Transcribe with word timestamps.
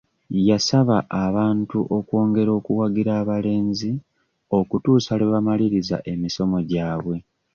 Yasaba 0.49 0.95
abantu 1.25 1.77
okwongera 1.97 2.51
okuwagira 2.59 3.11
abalenzi 3.21 3.91
okutuusa 4.59 5.11
lwe 5.19 5.31
bamaliriza 5.33 5.97
emisomo 6.13 6.57
gyabwe. 6.69 7.17